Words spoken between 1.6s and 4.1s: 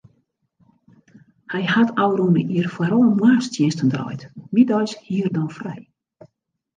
hat ôfrûne jier foaral moarnstsjinsten